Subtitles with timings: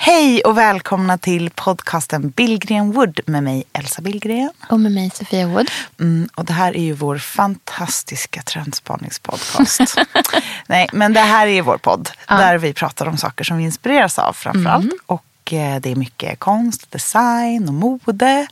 [0.00, 4.50] Hej och välkomna till podcasten Billgren Wood med mig Elsa Billgren.
[4.70, 5.70] Och med mig Sofia Wood.
[6.00, 9.80] Mm, och det här är ju vår fantastiska trendspaningspodcast.
[10.66, 14.18] Nej, men det här är vår podd där vi pratar om saker som vi inspireras
[14.18, 14.84] av framförallt.
[14.84, 14.98] Mm.
[15.06, 18.46] Och eh, det är mycket konst, design och mode.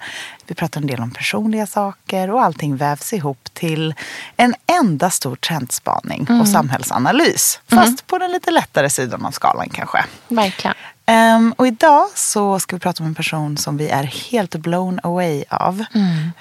[0.47, 3.95] Vi pratar en del om personliga saker och allting vävs ihop till
[4.37, 6.41] en enda stor trendspaning Mm.
[6.41, 7.61] och samhällsanalys.
[7.69, 10.05] Fast på den lite lättare sidan av skalan kanske.
[10.29, 10.75] Verkligen.
[11.07, 15.01] Ehm, och idag så ska vi prata om en person som vi är helt blown
[15.03, 15.85] away av.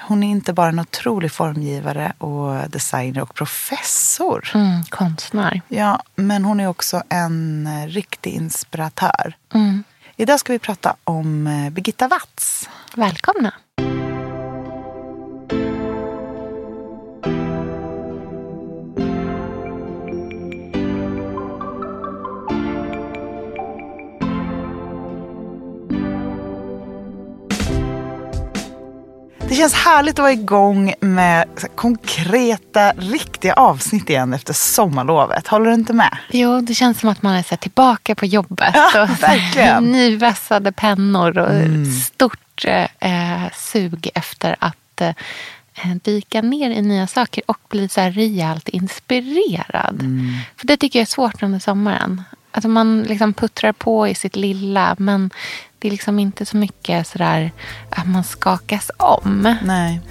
[0.01, 4.51] Hon är inte bara en otrolig formgivare och designer och professor.
[4.53, 5.61] Mm, konstnär.
[5.67, 9.37] Ja, men hon är också en eh, riktig inspiratör.
[9.53, 9.83] Mm.
[10.15, 12.69] Idag ska vi prata om eh, Birgitta Watz.
[12.95, 13.53] Välkomna.
[29.55, 35.47] Det känns härligt att vara igång med konkreta, riktiga avsnitt igen efter sommarlovet.
[35.47, 36.17] Håller du inte med?
[36.31, 38.71] Jo, det känns som att man är så tillbaka på jobbet.
[38.73, 39.77] Ja, och verkligen.
[39.77, 39.91] Mm.
[39.91, 42.65] Nyvässade pennor och stort
[42.99, 45.15] eh, sug efter att eh,
[46.03, 50.01] dyka ner i nya saker och bli så här rejält inspirerad.
[50.01, 50.33] Mm.
[50.57, 52.23] För det tycker jag är svårt under sommaren.
[52.55, 55.31] Alltså man liksom puttrar på i sitt lilla men
[55.79, 57.51] det är liksom inte så mycket sådär
[57.89, 59.55] att man skakas om.
[59.63, 60.01] Nej.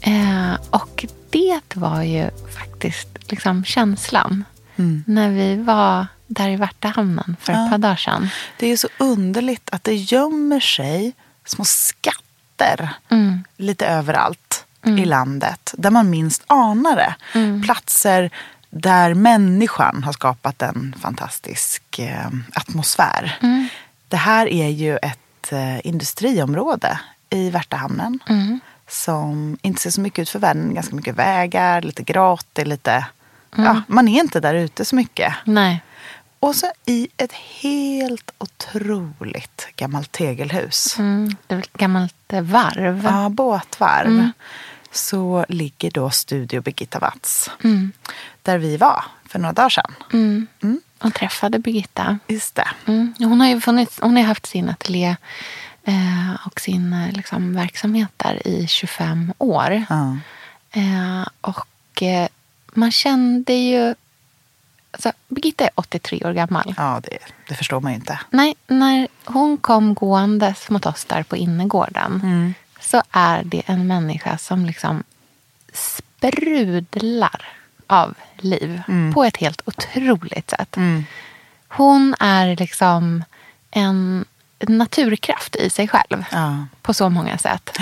[0.00, 4.44] Eh, och det var ju faktiskt liksom känslan
[4.76, 5.04] Mm.
[5.06, 8.28] när vi var där i Värtahamnen för ett par dagar sedan.
[8.58, 11.12] Det är så underligt att det gömmer sig
[11.44, 13.44] små skatter Mm.
[13.56, 15.74] lite överallt i landet.
[15.78, 17.14] Där man minst anar det.
[17.34, 17.62] Mm.
[17.62, 18.30] Platser
[18.74, 23.38] där människan har skapat en fantastisk eh, atmosfär.
[23.42, 23.68] Mm.
[24.08, 27.00] Det här är ju ett eh, industriområde
[27.30, 28.18] i Värtahamnen.
[28.28, 28.60] Mm.
[28.88, 30.74] Som inte ser så mycket ut för världen.
[30.74, 33.06] Ganska mycket vägar, lite grat, det är lite...
[33.56, 33.66] Mm.
[33.66, 35.34] Ja, man är inte där ute så mycket.
[35.44, 35.82] Nej.
[36.40, 40.98] Och så i ett helt otroligt gammalt tegelhus.
[40.98, 41.36] Mm.
[41.46, 43.04] Det är ett gammalt eh, varv.
[43.04, 44.06] Ja, båtvarv.
[44.06, 44.32] Mm.
[44.92, 47.50] Så ligger då Studio Birgitta Watz.
[47.64, 47.92] Mm.
[48.42, 49.94] Där vi var för några dagar sedan.
[50.12, 50.46] Mm.
[50.98, 52.18] Och träffade Birgitta.
[52.28, 52.68] Just det.
[52.86, 53.14] Mm.
[53.18, 55.16] Hon har ju funnits, hon har haft sin ateljé
[55.84, 59.84] eh, och sin eh, liksom, verksamhet där i 25 år.
[60.70, 62.28] Eh, och eh,
[62.74, 63.94] man kände ju...
[64.90, 66.74] Alltså, Birgitta är 83 år gammal.
[66.76, 68.20] Ja, det, det förstår man ju inte.
[68.30, 72.54] Nej, när hon kom gåendes mot oss där på innergården
[72.92, 75.02] så är det en människa som liksom
[75.72, 77.44] sprudlar
[77.86, 78.82] av liv
[79.14, 80.76] på ett helt otroligt sätt.
[81.68, 83.24] Hon är liksom
[83.70, 84.24] en
[84.60, 86.66] naturkraft i sig själv Ja.
[86.82, 87.78] på så många sätt.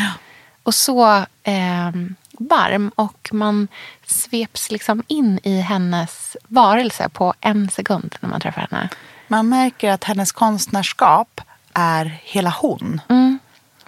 [0.62, 1.90] Och så eh,
[2.32, 3.68] varm och man
[4.06, 8.88] sveps liksom in i hennes varelse på en sekund när man träffar henne.
[9.28, 11.40] Man märker att hennes konstnärskap
[11.74, 13.00] är hela hon.
[13.08, 13.38] Mm,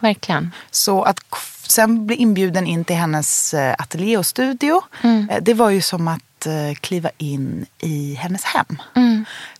[0.02, 0.52] verkligen.
[0.70, 1.18] Så att
[1.68, 4.82] sen bli inbjuden in till hennes eh, ateljé och studio.
[5.30, 8.82] eh, Det var ju som att eh, kliva in i hennes hem.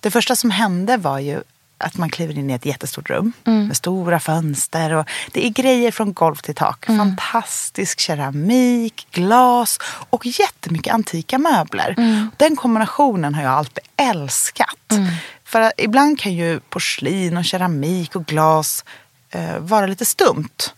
[0.01, 1.43] Det första som hände var ju
[1.79, 4.93] att man kliver in i ett jättestort rum med stora fönster.
[4.95, 6.87] Och det är grejer från golv till tak.
[6.87, 9.79] Fantastisk keramik, glas
[10.11, 11.95] och jättemycket antika möbler.
[12.37, 14.69] Den kombinationen har jag alltid älskat.
[15.45, 18.85] För att ibland kan ju porslin och keramik och glas
[19.33, 20.75] eh, vara lite stumt.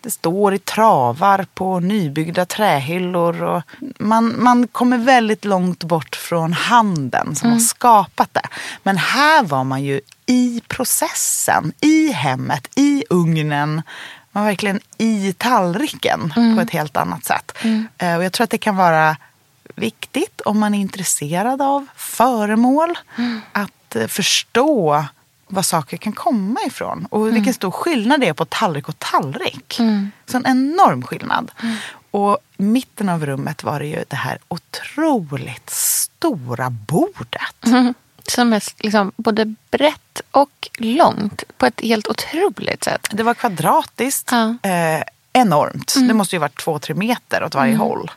[0.00, 3.42] Det står i travar på nybyggda trähyllor.
[3.42, 3.62] Och
[3.98, 8.48] man, man kommer väldigt långt bort från handen som har skapat det.
[8.82, 13.82] Men här var man ju i processen, i hemmet, i ugnen.
[14.32, 17.52] Man var verkligen i tallriken på ett helt annat sätt.
[17.98, 19.16] Eh, Och jag tror att det kan vara
[19.74, 22.98] viktigt om man är intresserad av föremål.
[23.52, 25.04] Att eh, förstå
[25.46, 27.06] var saker kan komma ifrån.
[27.10, 29.80] Och vilken stor skillnad det är på tallrik och tallrik.
[30.26, 31.50] Så en enorm skillnad.
[32.10, 37.86] Och i mitten av rummet var det ju det här otroligt stora bordet.
[38.28, 43.08] Som är liksom både brett och långt på ett helt otroligt sätt.
[43.12, 44.30] Det var kvadratiskt.
[44.32, 44.70] Ja.
[44.70, 45.02] Eh,
[45.32, 45.94] enormt.
[46.08, 48.10] Det måste ju varit två, tre meter åt varje håll.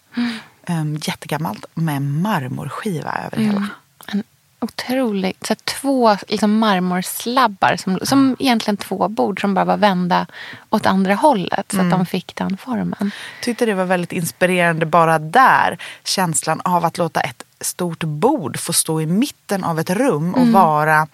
[0.69, 3.67] Um, jättegammalt med marmorskiva över hela.
[4.05, 4.23] En
[4.61, 10.27] otrolig, så två liksom marmorslabbar som, som egentligen två bord som bara var vända
[10.69, 13.11] åt andra hållet så att de fick den formen.
[13.41, 15.77] Tyckte det var väldigt inspirerande bara där.
[16.03, 20.47] Känslan av att låta ett stort bord få stå i mitten av ett rum och
[20.47, 21.07] vara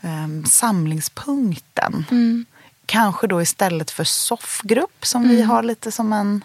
[0.00, 2.04] um, samlingspunkten.
[2.86, 6.44] Kanske då istället för soffgrupp som vi har lite som en...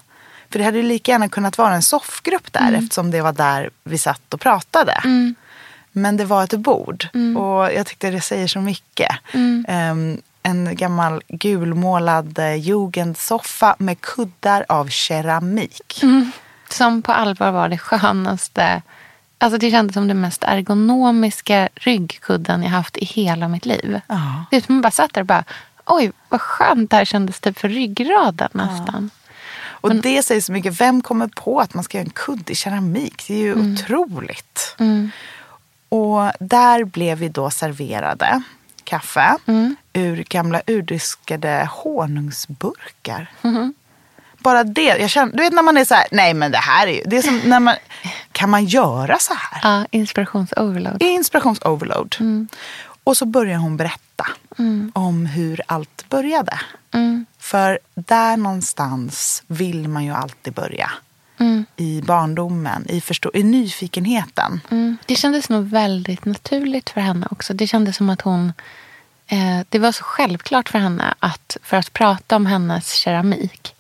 [0.50, 3.70] För det hade ju lika gärna kunnat vara en soffgrupp där eftersom det var där
[3.84, 5.02] vi satt och pratade.
[5.92, 7.08] Men det var ett bord
[7.38, 9.16] och jag tyckte det säger så mycket.
[9.68, 16.02] Ehm, en gammal gulmålad eh, jugendsoffa med kuddar av keramik.
[16.70, 18.82] Som på allvar var det skönaste.
[19.38, 24.02] Alltså det kändes som den mest ergonomiska ryggkudden jag haft i hela mitt liv.
[24.08, 24.46] Ja.
[24.50, 25.44] Det är som man bara satt där och bara,
[25.86, 29.10] oj vad skönt det här kändes typ för ryggraden nästan.
[29.64, 30.82] Och det säger så mycket.
[30.82, 33.24] Vem kommer på att man ska göra en kudde i keramik?
[33.28, 34.76] Det är ju otroligt.
[35.92, 38.42] Och där blev vi då serverade
[38.84, 39.38] kaffe
[39.94, 43.32] ur gamla urdiskade honungsburkar.
[44.38, 44.98] Bara det.
[44.98, 47.04] Jag känner, du vet när man är så här, nej men det här är ju,
[47.06, 47.76] det är som när man,
[48.32, 49.60] kan man göra så här?
[49.64, 51.04] Ja, inspirationsoverload.
[51.04, 52.16] Inspirationsoverload.
[53.04, 54.28] Och så börjar hon berätta
[54.94, 56.60] om hur allt började.
[57.40, 60.92] För där någonstans vill man ju alltid börja.
[61.78, 64.62] I barndomen, i, förstå- i nyfikenheten.
[64.72, 64.98] Mm.
[65.06, 67.54] Det kändes nog väldigt naturligt för henne också.
[67.54, 68.54] Det kändes som att hon...
[69.28, 73.76] Eh, det var så självklart för henne att för att prata om hennes keramik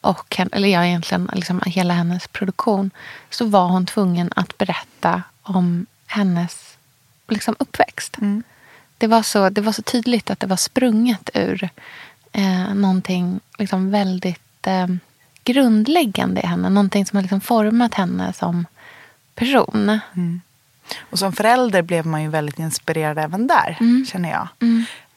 [0.00, 2.90] och eller ja, egentligen liksom hela hennes produktion
[3.30, 6.76] så var hon tvungen att berätta om hennes
[7.28, 8.16] liksom, uppväxt.
[8.98, 11.68] Det, var så, det var så tydligt att det var sprunget ur
[12.32, 14.86] eh, någonting liksom väldigt eh,
[15.44, 16.68] grundläggande i henne.
[16.68, 18.66] Någonting som har liksom format henne som
[19.34, 20.00] person.
[21.00, 24.48] Och som förälder blev man ju väldigt inspirerad även där, känner jag.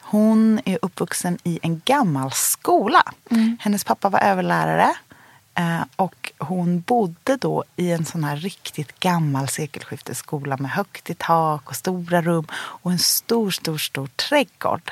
[0.00, 3.02] Hon är uppvuxen i en gammal skola.
[3.60, 4.94] Hennes pappa var överlärare.
[5.56, 11.14] Eh, Och hon bodde då i en sån här riktigt gammal sekelskiftesskola med högt i
[11.14, 14.90] tak och stora rum och en stor, stor, stor trädgård.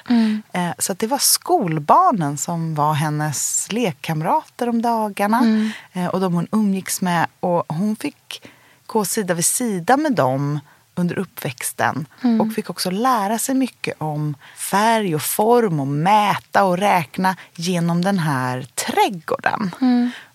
[0.53, 6.47] Eh, Så det var skolbarnen som var hennes lekkamrater om dagarna eh, och de hon
[6.53, 7.27] umgicks med.
[7.41, 8.43] Och hon fick
[8.87, 10.61] gå sida vid sida med dem
[10.95, 12.07] under uppväxten
[12.41, 18.03] och fick också lära sig mycket om färg och form och mäta och räkna genom
[18.03, 19.71] den här trädgården.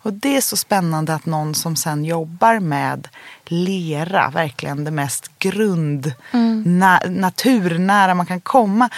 [0.01, 3.07] Och det är så spännande att någon som sen jobbar med
[3.45, 6.13] lera, verkligen det mest grund,
[6.65, 8.89] na, naturnära man kan komma,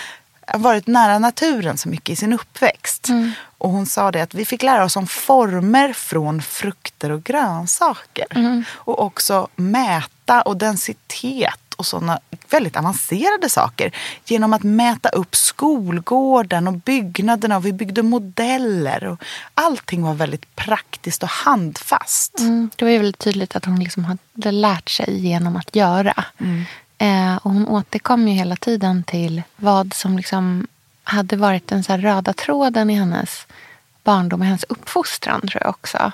[0.57, 3.07] varit nära naturen så mycket i sin uppväxt.
[3.57, 8.27] Och hon sa det att vi fick lära oss om former från frukter och grönsaker.
[8.73, 12.19] Och också mäta och densitet och sådana
[12.49, 13.91] väldigt avancerade saker
[14.25, 19.03] genom att mäta upp skolgården och byggnaderna och vi byggde modeller.
[19.03, 19.23] Och
[19.53, 22.39] allting var väldigt praktiskt och handfast.
[22.39, 26.25] Mm, det var ju väldigt tydligt att hon liksom hade lärt sig genom att göra.
[27.01, 30.67] Eh, och hon återkom ju hela tiden till vad som liksom
[31.03, 33.47] hade varit den så röda tråden i hennes
[34.03, 36.11] barndom och hennes uppfostran tror jag också.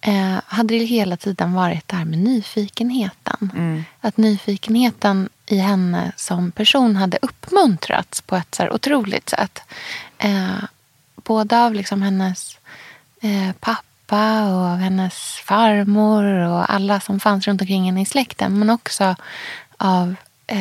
[0.00, 3.50] Eh, hade det hela tiden varit det här med nyfikenheten.
[4.00, 9.58] Att nyfikenheten i henne som person hade uppmuntrats på ett så här otroligt sätt.
[10.18, 10.64] Eh,
[11.16, 12.58] både av liksom hennes
[13.20, 18.58] eh, pappa och av hennes farmor och alla som fanns runt omkring henne i släkten.
[18.58, 19.16] Men också
[19.76, 20.14] av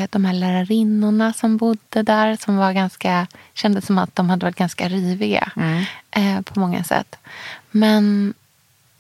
[0.09, 4.55] de här lärarinnorna som bodde där som var ganska, kändes som att de hade varit
[4.55, 5.51] ganska riviga
[6.11, 7.15] eh, på många sätt.
[7.71, 8.33] Men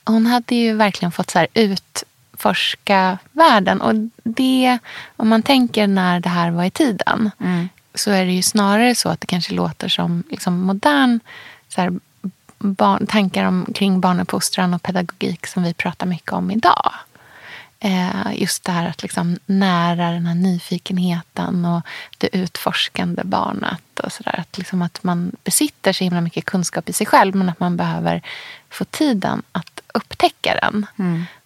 [0.03, 3.81] hon hade ju verkligen fått så här utforska världen.
[3.81, 4.77] Och det,
[5.15, 7.31] om man tänker när det här var i tiden
[7.95, 11.19] så är det ju snarare så att det kanske låter som liksom modern
[11.69, 11.93] så här,
[12.57, 16.93] barn, tankar om, kring barnuppfostran och pedagogik som vi pratar mycket om idag.
[17.85, 21.81] Eh, just det här att liksom nära den här nyfikenheten och
[22.17, 23.99] det utforskande barnet.
[24.03, 24.39] Och så där.
[24.39, 27.77] Att, liksom att man besitter så himla mycket kunskap i sig själv men att man
[27.77, 28.21] behöver
[28.69, 30.85] få tiden att upptäcka den.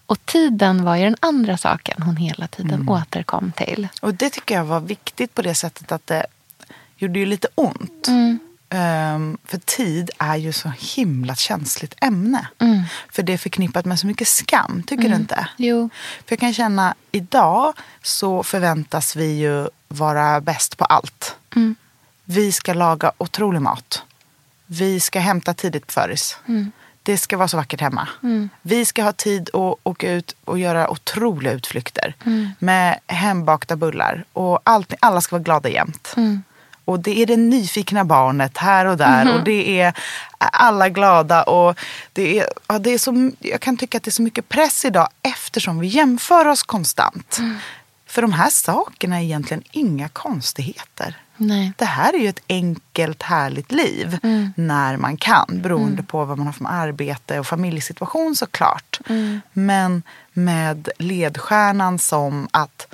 [0.05, 3.87] Och tiden var ju den andra saken hon hela tiden återkom till.
[4.01, 6.25] Och det tycker jag var viktigt på det sättet att det
[6.97, 8.07] gjorde ju lite ont.
[8.69, 12.47] Um, för tid är ju så himla känsligt ämne.
[12.59, 12.83] Mm.
[13.11, 15.47] För det är förknippat med så mycket skam, tycker du inte?
[15.57, 15.89] Jo.
[16.25, 21.35] För jag kan känna, idag så förväntas vi ju vara bäst på allt.
[21.55, 21.75] Mm.
[22.25, 24.03] Vi ska laga otrolig mat.
[24.65, 26.37] Vi ska hämta tidigt på föris.
[26.47, 26.71] Mm.
[27.03, 28.07] Det ska vara så vackert hemma.
[28.61, 32.15] Vi ska ha tid att åka ut och göra otroliga utflykter.
[32.25, 32.49] Mm.
[32.59, 34.25] Med hembakta bullar.
[34.33, 36.13] Och allt, alla ska vara glada jämt.
[36.87, 36.93] Mm.
[36.93, 39.35] Och det är det nyfikna barnet här och där.
[39.35, 39.93] Och det är
[40.37, 41.43] alla glada.
[41.43, 41.79] Och
[42.13, 44.85] det är, ja, det är så, jag kan tycka att det är så mycket press
[44.85, 47.39] idag eftersom vi jämför oss konstant.
[48.05, 51.15] För de här sakerna är egentligen inga konstigheter.
[51.37, 51.71] Nej.
[51.77, 54.19] Det här är ju ett enkelt, härligt liv
[54.55, 55.45] när man kan.
[55.49, 58.99] Beroende på vad man har för arbete och familjesituation såklart.
[59.53, 60.03] Men
[60.33, 62.87] med ledstjärnan som att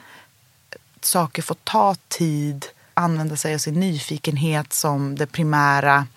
[1.01, 6.07] saker får ta tid, använda sig av sin nyfikenhet som det primära.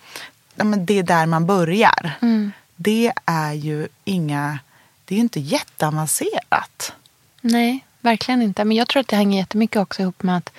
[0.55, 2.17] Ja, men det är där man börjar.
[2.75, 4.59] Det är ju inga,
[5.05, 6.93] det är ju inte jätteavancerat.
[7.41, 8.65] Nej, verkligen inte.
[8.65, 10.49] Men jag tror att det hänger jättemycket också ihop med att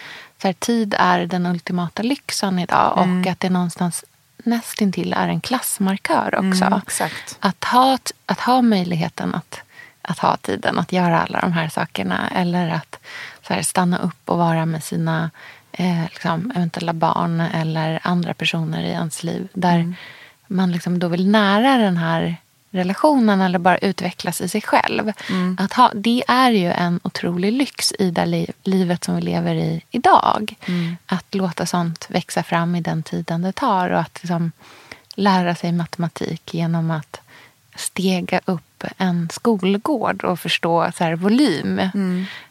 [0.42, 4.04] så här, tid är den ultimata lyxen idag och att det någonstans
[4.44, 6.64] nästintill är en klassmarkör också.
[6.64, 6.80] Mm.
[7.40, 9.60] Att, ha, att ha möjligheten att,
[10.02, 12.98] att ha tiden att göra alla de här sakerna eller att
[13.46, 15.30] så här, stanna upp och vara med sina
[15.78, 19.94] eh, liksom, eventuella barn eller andra personer i ens liv där
[20.46, 22.36] man liksom då vill nära den här
[22.70, 25.12] relationen eller bara utvecklas i sig själv.
[25.58, 29.54] Att ha, det är ju en otrolig lyx i det li- livet som vi lever
[29.54, 30.54] i idag.
[31.06, 34.52] Att låta sånt växa fram i den tiden det tar och att liksom
[35.14, 37.20] lära sig matematik genom att
[37.76, 41.80] stega upp en skolgård och förstå så här, volym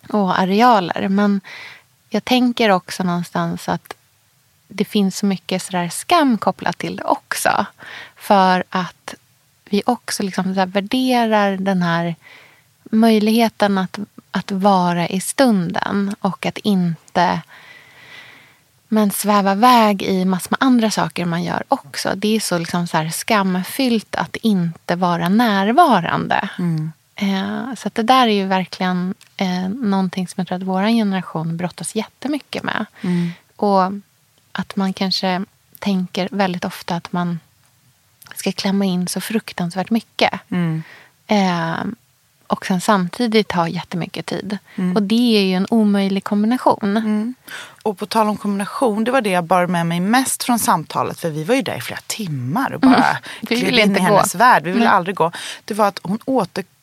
[0.10, 1.08] och arealer.
[1.10, 1.42] Men
[2.10, 3.94] jag tänker också någonstans att
[4.68, 7.66] det finns så mycket så där skam kopplat till det också.
[8.16, 9.14] För att
[9.66, 12.16] vi också liksom så värderar den här
[12.84, 14.00] möjligheten att,
[14.32, 17.42] att vara i stunden och att inte
[18.88, 22.14] men sväva iväg i massor med andra saker man gör också.
[22.16, 26.50] Det är så, liksom så här skamfyllt att inte vara närvarande.
[26.60, 26.92] Mm.
[27.20, 31.58] Eh, så det där är ju verkligen eh, någonting som jag tror att vår generation
[31.58, 32.86] brottas jättemycket med.
[33.56, 33.82] Och
[34.52, 35.42] att man kanske
[35.80, 37.40] tänker väldigt ofta att man
[38.36, 40.34] ska klämma in så fruktansvärt mycket.
[41.28, 41.76] Eh,
[42.48, 44.58] och sen samtidigt ha jättemycket tid.
[44.96, 47.36] Och det är ju en omöjlig kombination.
[47.84, 51.20] Och på tal om kombination, det var det jag bar med mig mest från samtalet.
[51.20, 54.00] För vi var ju där i flera timmar och bara Vi gled ville in inte
[54.02, 54.10] i gå.
[54.16, 54.64] hennes värld.
[54.64, 55.32] Vi ville aldrig gå.
[55.66, 56.20] Det var att hon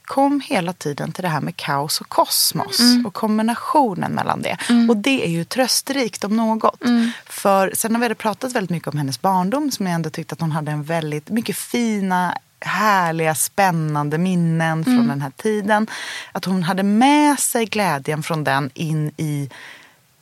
[0.04, 2.80] återkom hela tiden till det här med kaos och kosmos.
[3.06, 4.56] Och kombinationen mellan det.
[4.88, 6.80] Och det är ju trösterikt om något.
[7.26, 9.70] För sen har vi pratat väldigt mycket om hennes barndom.
[9.70, 15.08] Som jag ändå tyckte att hon hade en väldigt mycket fina härliga, spännande minnen från
[15.08, 15.86] den här tiden.
[16.32, 19.50] Att hon hade med sig glädjen från den in i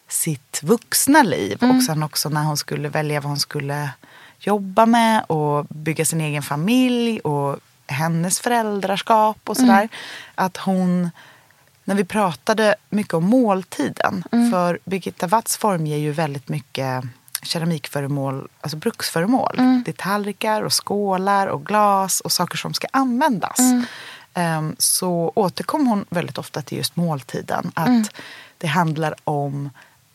[0.08, 1.58] sitt vuxna liv.
[1.60, 3.90] Och sen också när hon skulle välja vad hon skulle
[4.38, 9.88] jobba med och bygga sin egen familj och hennes föräldraskap och sådär.
[10.34, 11.10] Att hon,
[11.84, 17.04] när vi pratade mycket om måltiden, för Birgitta Watts formger ju väldigt mycket
[17.42, 19.54] keramikföremål, alltså bruksföremål.
[19.84, 23.58] Det är tallrikar och skålar och glas och saker som ska användas.
[24.34, 27.72] Ehm, så återkom hon väldigt ofta till just måltiden.
[27.74, 28.14] Att
[28.58, 29.70] det handlar om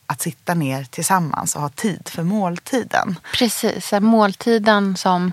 [0.06, 3.20] att sitta ner tillsammans och ha tid för måltiden.
[3.34, 5.32] Precis, måltiden som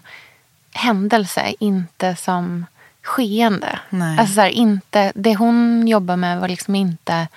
[0.75, 2.67] händelse, inte som
[3.03, 3.79] skeende.
[3.91, 4.19] Nej.
[4.19, 7.29] Alltså så här, inte, det hon jobbar med var liksom inte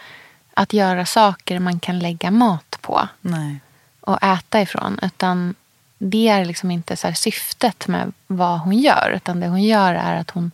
[0.54, 3.60] att göra saker man kan lägga mat på Nej.
[4.02, 5.00] och äta ifrån.
[5.02, 5.56] Utan
[5.98, 9.12] det är liksom inte så syftet med vad hon gör.
[9.16, 10.52] Utan det hon gör är att hon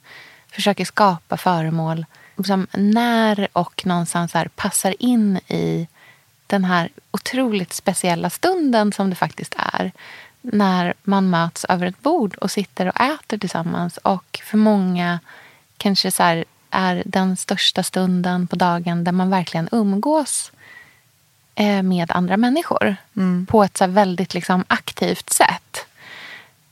[0.51, 2.05] försöker skapa föremål
[2.45, 5.87] som när och någonstans så här passar in i
[6.47, 9.91] den här otroligt speciella stunden som det faktiskt är.
[10.45, 13.97] När man möts över ett bord och sitter och äter tillsammans.
[13.97, 15.19] Och för många
[15.77, 20.51] kanske så är den största stunden på dagen där man verkligen umgås
[21.55, 22.95] eh, med andra människor
[23.47, 25.85] på ett så väldigt liksom aktivt sätt.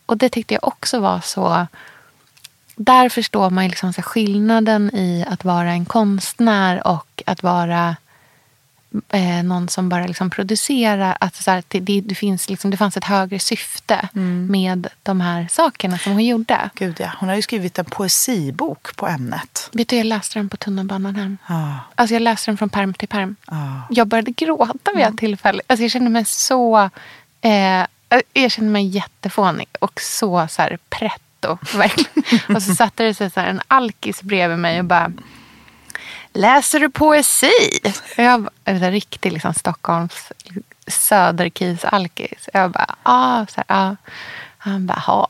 [0.06, 1.68] Och det tyckte jag också var så...
[2.76, 7.96] Där förstår man liksom så skillnaden i att vara en konstnär och att vara
[9.10, 11.18] eh, någon som bara liksom producerar.
[11.20, 14.10] Att så här, det, det, finns liksom, det fanns ett högre syfte
[14.50, 16.70] med de här sakerna som hon gjorde.
[16.76, 17.12] Gud ja.
[17.20, 19.70] Hon har ju skrivit en poesibok på ämnet.
[19.72, 21.38] Vet du, jag läste den på tunnelbanan hem.
[21.48, 21.80] Ja.
[21.96, 23.36] Alltså jag läste den från perm till perm.
[23.48, 23.82] Ja.
[23.90, 25.62] Jag började gråta vid ett tillfälle.
[25.68, 26.90] Alltså jag kände mig så...
[27.42, 27.86] Eh,
[28.34, 31.78] jag kände mig jättefånig och så, så här pretto.
[31.78, 32.40] Verkligen.
[32.56, 35.12] och så satte det sig så här, en alkis bredvid mig och bara
[36.34, 37.52] Läser du poesi?
[38.16, 40.32] Jag en riktig liksom, Stockholms
[40.88, 42.50] söderkis-alkis.
[42.54, 43.46] Jag bara, ja.
[43.50, 43.96] Så här, ja.
[44.58, 45.30] Han bara, ja.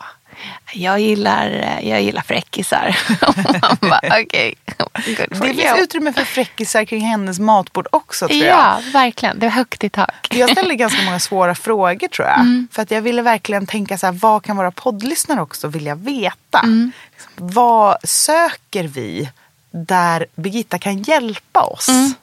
[0.74, 2.98] Jag gillar, jag gillar fräckisar.
[3.62, 4.56] Han bara, okej.
[4.80, 5.28] Okay.
[5.30, 8.58] Det finns utrymme för fräckisar kring hennes matbord också tror jag.
[8.58, 9.40] Ja, verkligen.
[9.40, 10.28] Det var högt i tak.
[10.30, 12.40] Jag ställde ganska många svåra frågor tror jag.
[12.40, 12.68] Mm.
[12.72, 16.60] För att jag ville verkligen tänka så här, vad kan våra poddlyssnare också vilja veta?
[16.60, 16.92] Mm.
[17.36, 19.30] Vad söker vi
[19.72, 21.90] där Birgitta kan hjälpa oss?
[21.90, 22.14] Mm.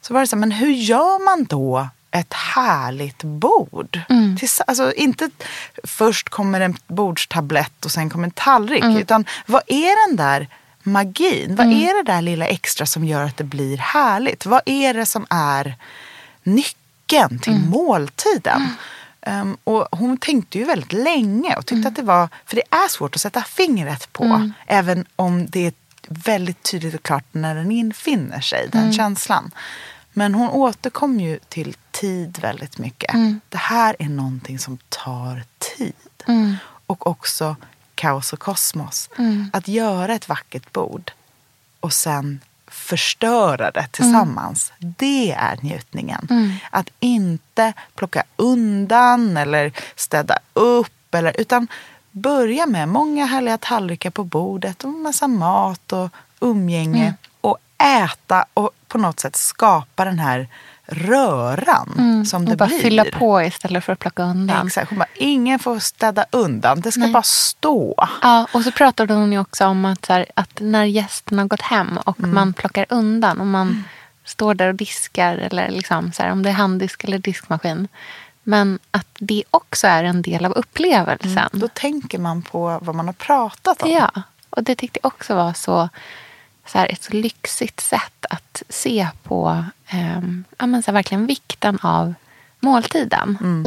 [0.00, 4.00] Så var det så här, men hur gör man då ett härligt bord.
[4.08, 4.36] Mm.
[4.36, 5.30] Tills, alltså, inte
[5.84, 8.84] först kommer en bordstablett och sen kommer en tallrik.
[8.84, 8.96] Mm.
[8.96, 10.48] Utan vad är den där
[10.82, 11.56] magin?
[11.56, 11.78] Vad mm.
[11.78, 14.46] är det där lilla extra som gör att det blir härligt?
[14.46, 15.74] Vad är det som är
[16.42, 17.70] nyckeln till mm.
[17.70, 18.68] måltiden?
[19.26, 21.86] Um, och hon tänkte ju väldigt länge och tyckte mm.
[21.86, 24.50] att det var, för det är svårt att sätta fingret på.
[24.66, 25.72] Även om det är
[26.08, 29.50] väldigt tydligt och klart när den infinner sig, den känslan.
[30.12, 33.14] Men hon återkom ju till tid väldigt mycket.
[33.14, 33.40] Mm.
[33.48, 35.94] Det här är någonting som tar tid.
[36.26, 36.56] Mm.
[36.86, 37.56] Och också
[37.94, 39.10] kaos och kosmos.
[39.18, 39.50] Mm.
[39.52, 41.12] Att göra ett vackert bord
[41.80, 44.72] och sen förstöra det tillsammans.
[44.80, 44.94] Mm.
[44.98, 46.26] Det är njutningen.
[46.30, 46.52] Mm.
[46.70, 51.14] Att inte plocka undan eller städa upp.
[51.14, 51.68] Eller, utan
[52.18, 56.10] börja med många härliga tallrikar på bordet och massa mat och
[56.40, 57.02] umgänge.
[57.02, 57.14] Mm.
[57.40, 60.48] Och äta och på något sätt skapa den här
[60.90, 62.78] röran mm, som det och bara blir.
[62.78, 64.66] fylla på istället för att plocka undan.
[64.66, 64.90] Exakt.
[64.90, 67.12] Hon bara, ingen får städa undan, det ska Nej.
[67.12, 68.08] bara stå.
[68.22, 71.62] Ja, och så pratade hon ju också om att, här, att när gästerna har gått
[71.62, 72.34] hem och mm.
[72.34, 73.84] man plockar undan och man mm.
[74.24, 77.88] står där och diskar eller liksom, så här, om det är handdisk eller diskmaskin.
[78.48, 81.48] Men att det också är en del av upplevelsen.
[81.52, 83.90] Mm, då tänker man på vad man har pratat om.
[83.90, 84.10] Ja,
[84.50, 85.88] och det tyckte jag också var så
[86.66, 90.20] så här, ett så lyxigt sätt att se på eh,
[90.58, 92.14] ja, men så här, verkligen vikten av
[92.60, 93.38] måltiden.
[93.40, 93.64] Mm.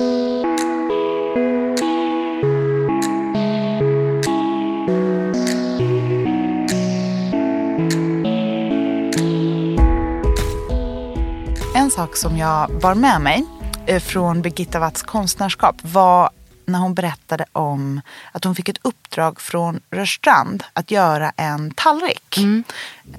[11.75, 13.60] En sak som jag bar med mig
[13.99, 16.29] från Birgitta Watts konstnärskap var
[16.65, 22.37] när hon berättade om att hon fick ett uppdrag från Rörstrand att göra en tallrik.
[22.37, 22.63] Mm.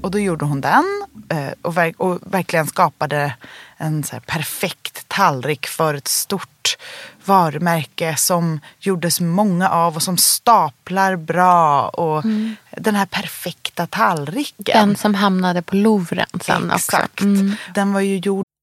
[0.01, 3.35] Och då gjorde hon den eh, och, verk och verkligen skapade
[3.77, 6.77] en perfekt tallrik för ett stort
[7.25, 11.88] varumärke som gjordes många av och som staplar bra.
[11.88, 12.57] Och mm.
[12.70, 14.88] Den här perfekta tallriken.
[14.88, 17.12] Den som hamnade på Louvren sen Exakt.
[17.12, 17.25] också.
[17.25, 17.55] Mm.
[17.75, 18.44] Den var ju gjord...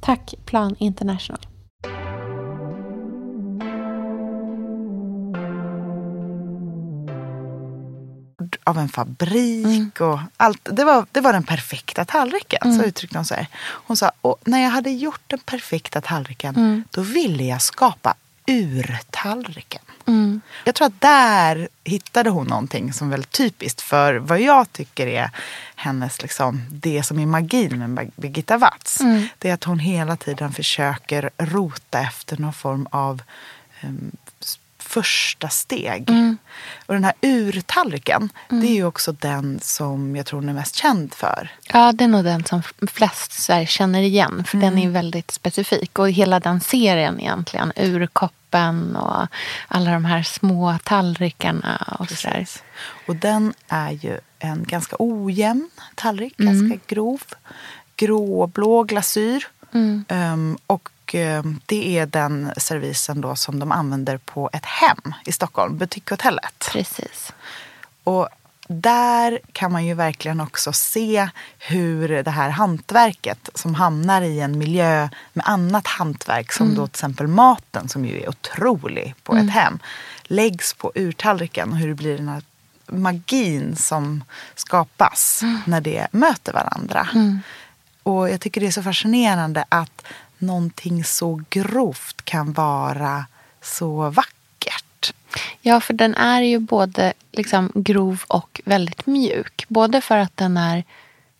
[0.00, 1.46] Tack Plan International.
[8.64, 10.68] av en fabrik och allt.
[10.72, 13.48] Det var, det var den perfekta tallriken, så uttryckte hon sig.
[13.56, 18.14] Hon sa, och när jag hade gjort den perfekta tallriken, då ville jag skapa
[18.46, 19.82] urtallriken.
[20.64, 25.06] Jag tror att där hittade hon någonting som är väldigt typiskt för vad jag tycker
[25.06, 25.30] är
[25.74, 28.98] hennes, liksom, det som är magin med Birgitta Watz.
[29.38, 33.22] Det är att hon hela tiden försöker rota efter någon form av
[33.80, 34.29] s-
[34.90, 36.10] första steg.
[36.86, 40.76] Och den här urtallriken, det är ju också den som jag tror hon är mest
[40.76, 41.52] känd för.
[41.72, 44.44] Ja, det är nog den som flest så här, känner igen.
[44.46, 45.98] För den är väldigt specifik.
[45.98, 47.72] Och hela den serien egentligen.
[47.76, 49.26] Urkoppen och
[49.68, 51.96] alla de här små tallrikarna.
[51.98, 52.46] Och så där.
[53.06, 57.22] Och den är ju en ganska ojämn tallrik, ganska grov.
[57.96, 59.46] Gråblå glasyr.
[59.72, 60.04] Mm.
[60.08, 65.32] Um, och um, det är den servicen då som de använder på ett hem i
[65.32, 66.68] Stockholm, Butikhotellet.
[66.72, 67.32] Precis.
[68.04, 68.28] Och
[68.68, 74.58] där kan man ju verkligen också se hur det här hantverket som hamnar i en
[74.58, 76.76] miljö med annat hantverk som mm.
[76.78, 79.48] då till exempel maten som ju är otrolig på mm.
[79.48, 79.78] ett hem
[80.22, 82.42] läggs på urtallriken och hur det blir den här
[82.86, 85.60] magin som skapas mm.
[85.66, 87.08] när det möter varandra.
[87.14, 87.40] Mm.
[88.02, 90.02] Och jag tycker det är så fascinerande att
[90.40, 93.26] någonting så grovt kan vara
[93.62, 95.14] så vackert.
[95.60, 99.64] Ja, för den är ju både liksom grov och väldigt mjuk.
[99.68, 100.84] Både för att den är,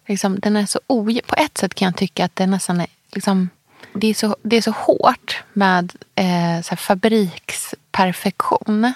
[0.06, 1.26] liksom, den är så ojämn.
[1.26, 3.48] På ett sätt kan jag tycka att det nästan är liksom,
[3.92, 8.92] det är så, det är så hårt med eh, så fabriksperfektion.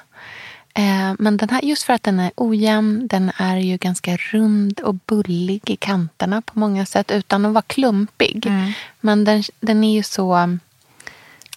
[0.75, 4.81] Eh, men den här, just för att den är ojämn, den är ju ganska rund
[4.81, 8.47] och bullig i kanterna på många sätt utan att vara klumpig.
[8.47, 8.73] Mm.
[9.01, 10.59] Men den, den är ju så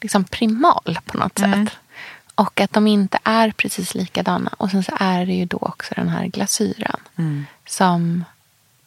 [0.02, 1.66] liksom primal på något mm.
[1.66, 1.76] sätt.
[2.36, 4.50] Och att de inte är precis likadana.
[4.58, 7.46] Och sen så är det ju då också den här glasyren mm.
[7.66, 8.26] som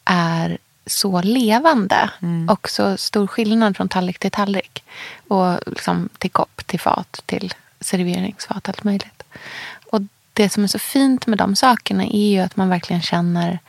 [0.05, 2.49] är så levande mm.
[2.49, 4.83] och så stor skillnad från tallrik till tallrik.
[5.27, 9.23] Och liksom till kopp, till fat, till serveringsfat, allt möjligt.
[10.33, 13.59] Det som är så fint med de sakerna är ju att man verkligen känner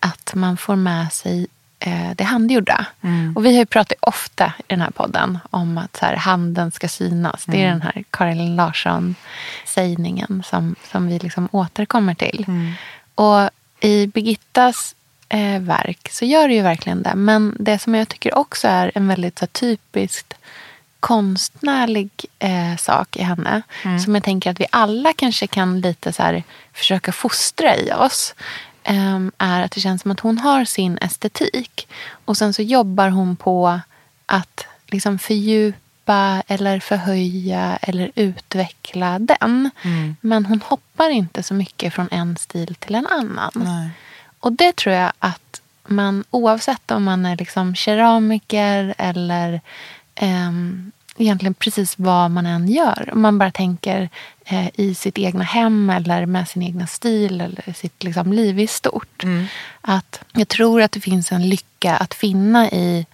[0.00, 1.46] att man får med sig
[1.78, 2.86] eh, det handgjorda.
[3.02, 3.36] Mm.
[3.36, 6.70] Och vi har ju pratat ofta i den här podden om att så här, handen
[6.70, 7.48] ska synas.
[7.48, 7.58] Mm.
[7.58, 7.78] Det är mm.
[7.78, 12.44] den här Karin Larsson-sägningen som, som vi liksom återkommer till.
[12.48, 12.72] Mm.
[13.14, 14.94] Och i Birgittas
[15.28, 17.14] eh, verk så gör det ju verkligen det.
[17.14, 20.34] Men det som jag tycker också är en väldigt så här, typiskt
[21.00, 23.62] konstnärlig eh, sak i henne.
[23.84, 23.98] Mm.
[23.98, 28.34] Som jag tänker att vi alla kanske kan lite så här, försöka fostra i oss.
[28.82, 31.88] Eh, är att det känns som att hon har sin estetik.
[32.24, 33.80] Och sen så jobbar hon på
[34.26, 39.70] att liksom fördjupa eller förhöja eller utveckla den.
[39.82, 40.16] Mm.
[40.20, 43.50] Men hon hoppar inte så mycket från en stil till en annan.
[43.54, 43.90] Nej.
[44.40, 49.60] Och det tror jag att man oavsett om man är liksom keramiker eller
[50.18, 50.52] eh,
[51.18, 53.10] egentligen precis vad man än gör.
[53.12, 54.08] Om man bara tänker
[54.44, 58.66] eh, i sitt egna hem eller med sin egna stil eller sitt liksom, liv i
[58.66, 59.24] stort.
[59.24, 59.46] Mm.
[59.80, 63.06] Att jag tror att det finns en lycka att finna i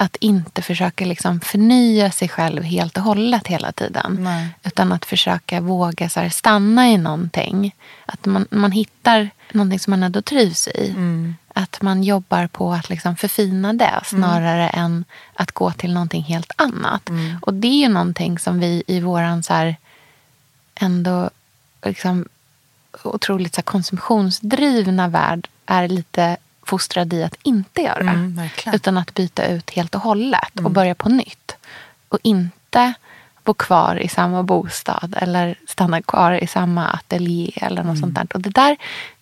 [0.00, 4.16] att inte försöka liksom förnya sig själv helt och hållet hela tiden.
[4.20, 4.48] Nej.
[4.64, 7.74] Utan att försöka våga så här, stanna i någonting.
[8.06, 10.90] Att man, man hittar någonting som man ändå trivs i.
[10.90, 11.36] Mm.
[11.58, 14.84] Att man jobbar på att liksom förfina det snarare mm.
[14.84, 17.08] än att gå till någonting helt annat.
[17.08, 17.38] Mm.
[17.42, 19.76] Och det är ju någonting som vi i våran så här,
[20.74, 21.30] ändå
[21.82, 22.28] liksom,
[23.02, 28.10] otroligt så här, konsumtionsdrivna värld är lite fostrad i att inte göra.
[28.10, 30.72] Mm, utan att byta ut helt och hållet och mm.
[30.72, 31.56] börja på nytt.
[32.08, 32.94] Och inte
[33.44, 38.00] bo kvar i samma bostad eller stanna kvar i samma ateljé eller något mm.
[38.00, 38.26] sånt där.
[38.34, 38.76] Och det där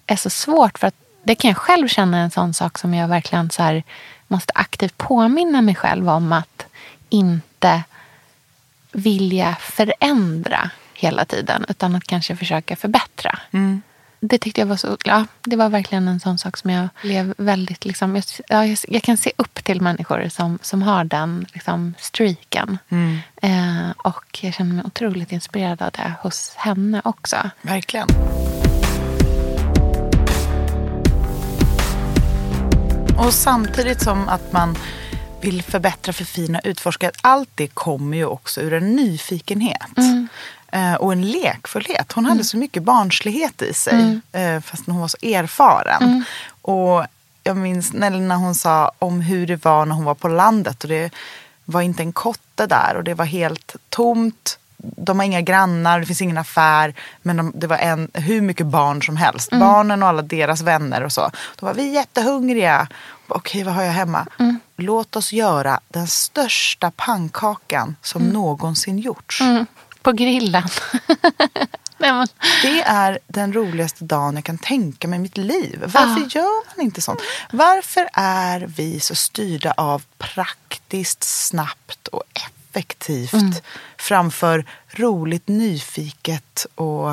[0.06, 3.08] är så svårt för att det kan jag själv känna en sån sak som jag
[3.08, 3.82] verkligen så här,
[4.28, 6.66] måste aktivt påminna mig själv om att
[7.08, 7.82] inte
[8.92, 13.38] vilja förändra hela tiden utan att kanske försöka förbättra.
[13.50, 13.82] Mm.
[14.20, 17.34] Det tyckte jag var så, ja, det var verkligen en sån sak som jag blev
[17.38, 21.94] väldigt, liksom, jag, jag, jag kan se upp till människor som, som har den liksom,
[21.98, 22.78] streaken.
[22.88, 23.18] Mm.
[23.42, 27.50] Eh, och jag känner mig otroligt inspirerad av det hos henne också.
[27.62, 28.08] Verkligen.
[33.18, 34.78] Och samtidigt som att man
[35.40, 37.10] vill förbättra, förfina, utforska.
[37.20, 39.98] Allt det kommer ju också ur en nyfikenhet.
[39.98, 40.28] Mm.
[40.72, 42.12] Eh, och en lekfullhet.
[42.12, 42.44] Hon hade mm.
[42.44, 43.94] så mycket barnslighet i sig.
[43.94, 44.20] Mm.
[44.32, 46.02] Eh, fast hon var så erfaren.
[46.02, 46.24] Mm.
[46.62, 47.04] Och
[47.42, 50.82] jag minns när hon sa om hur det var när hon var på landet.
[50.84, 51.10] Och det
[51.64, 56.06] var inte en kotte där och det var helt tomt de har inga grannar, det
[56.06, 56.94] finns ingen affär.
[57.22, 59.52] Men de, det var en, hur mycket barn som helst.
[59.52, 59.68] Mm.
[59.68, 61.30] Barnen och alla deras vänner och så.
[61.56, 62.88] Då var vi jättehungriga.
[63.28, 64.26] Okej, vad har jag hemma?
[64.38, 64.60] Mm.
[64.76, 68.34] Låt oss göra den största pannkakan som mm.
[68.34, 69.40] någonsin gjorts.
[69.40, 69.66] Mm.
[70.02, 70.68] På grillen.
[72.62, 75.80] Det är den roligaste dagen jag kan tänka mig i mitt liv.
[75.86, 76.28] Varför ah.
[76.30, 77.20] gör man inte sånt?
[77.50, 82.55] Varför är vi så styrda av praktiskt, snabbt och effektivt
[83.34, 83.52] mm.
[83.96, 87.10] framför roligt, nyfiket och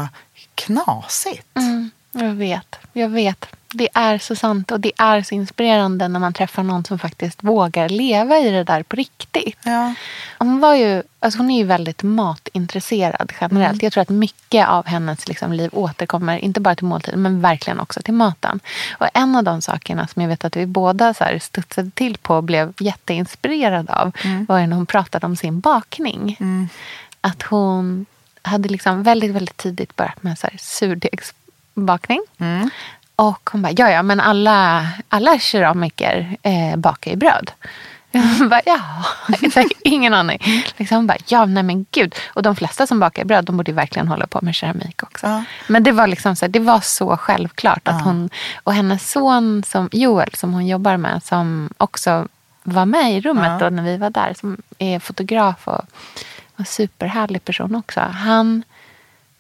[0.56, 1.58] knasigt?
[1.58, 1.92] Mm.
[2.14, 3.46] Jag vet, jag vet.
[3.74, 7.44] det är så sant och det är så inspirerande när man träffar någon som faktiskt
[7.44, 9.58] vågar leva i det där på riktigt.
[9.64, 9.94] Ja.
[10.38, 13.74] Hon, var ju, alltså hon är ju väldigt matintresserad generellt.
[13.74, 13.80] Mm.
[13.82, 17.80] Jag tror att mycket av hennes liksom, liv återkommer, inte bara till måltiden, men verkligen
[17.80, 18.60] också till maten.
[18.92, 22.18] Och en av de sakerna som jag vet att vi båda så här studsade till
[22.18, 24.46] på och blev jätteinspirerade av mm.
[24.46, 26.38] var när hon pratade om sin bakning.
[26.40, 26.70] Mm.
[27.22, 28.06] Att hon
[28.42, 30.58] hade liksom väldigt, väldigt tidigt börjat med så här
[31.74, 32.22] surdegsbakning.
[32.38, 32.70] Mm.
[33.16, 37.52] Och hon bara, ja ja men alla, alla keramiker eh, bakar ju bröd.
[38.40, 38.80] Jag bara, ja,
[39.84, 40.40] ingen aning.
[40.78, 42.16] Liksom hon bara, ja nej men gud.
[42.34, 45.28] Och de flesta som bakar bröd, de borde ju verkligen hålla på med keramik också.
[45.28, 45.44] Ja.
[45.68, 48.04] Men det var liksom så, det var så självklart att ja.
[48.04, 48.30] hon,
[48.64, 52.28] och hennes son som, Joel som hon jobbar med, som också
[52.64, 53.70] var med i rummet ja.
[53.70, 55.86] då när vi var där, som är fotograf och
[56.58, 58.00] en superhärlig person också.
[58.00, 58.64] Han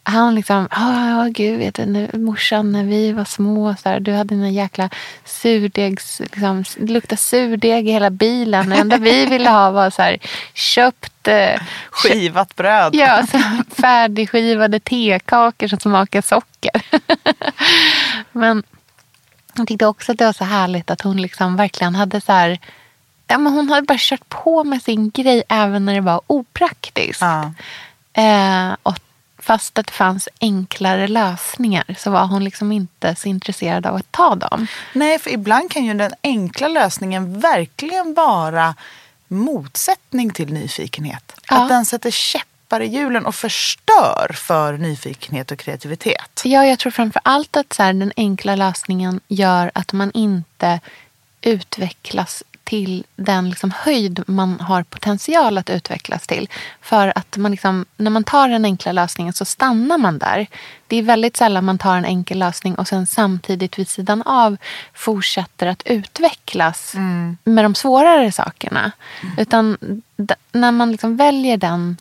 [0.03, 4.13] han liksom, oh, gud, vet du, när, morsan när vi var små, så här, du
[4.13, 4.89] hade en jäkla
[5.25, 8.69] surdegs, liksom, det luktade surdeg i hela bilen.
[8.69, 10.17] Det enda vi ville ha var så här,
[10.53, 12.95] köpt eh, Skivat bröd.
[12.95, 13.39] Ja, så
[13.81, 16.81] färdigskivade tekakor som smakar socker.
[18.31, 18.63] men
[19.53, 22.59] jag tyckte också att det var så härligt att hon liksom verkligen hade så här,
[23.27, 27.21] ja, men hon hade bara kört på med sin grej även när det var opraktiskt.
[27.21, 27.53] Ja.
[28.13, 28.99] Eh, och
[29.43, 34.11] fast att det fanns enklare lösningar så var hon liksom inte så intresserad av att
[34.11, 34.67] ta dem.
[34.93, 38.75] Nej, för ibland kan ju den enkla lösningen verkligen vara
[39.27, 41.35] motsättning till nyfikenhet.
[41.49, 41.63] Ja.
[41.63, 46.41] Att den sätter käppar i hjulen och förstör för nyfikenhet och kreativitet.
[46.43, 50.79] Ja, jag tror framför allt att så här, den enkla lösningen gör att man inte
[51.41, 56.49] utvecklas till den liksom höjd man har potential att utvecklas till.
[56.81, 60.47] För att man liksom, när man tar den enkla lösningen så stannar man där.
[60.87, 64.57] Det är väldigt sällan man tar en enkel lösning och sen samtidigt vid sidan av
[64.93, 67.37] fortsätter att utvecklas mm.
[67.43, 68.91] med de svårare sakerna.
[69.21, 69.35] Mm.
[69.37, 69.77] Utan
[70.51, 71.97] när man liksom väljer den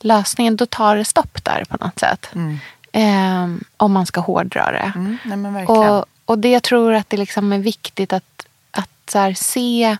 [0.00, 2.28] lösningen då tar det stopp där på något sätt.
[2.34, 2.58] Mm.
[2.92, 4.92] Eh, om man ska hårdra det.
[4.94, 5.18] Mm.
[5.24, 8.46] Nej, och, och det jag tror att det liksom är viktigt att
[9.06, 9.96] så här, se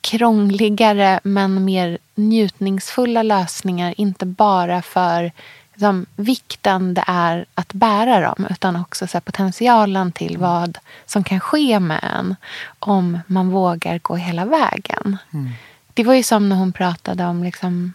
[0.00, 3.94] krångligare men mer njutningsfulla lösningar.
[3.96, 5.32] Inte bara för
[5.72, 11.24] liksom, vikten det är att bära dem utan också så här, potentialen till vad som
[11.24, 12.36] kan ske med en
[12.78, 15.18] om man vågar gå hela vägen.
[15.32, 15.50] Mm.
[15.94, 17.92] Det var ju som när hon pratade om liksom,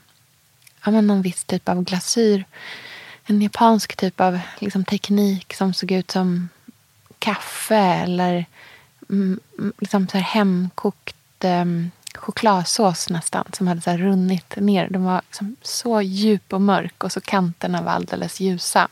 [0.85, 2.43] ja, men någon viss typ av glasyr.
[3.25, 6.49] En japansk typ av liksom, teknik som såg ut som
[7.19, 8.45] kaffe eller Mm,
[9.79, 14.87] liksom så här hemkokt um, chokladsås nästan som hade så runnit ner.
[14.89, 18.87] Den var liksom så djup och mörk och så kanterna var alldeles ljusa.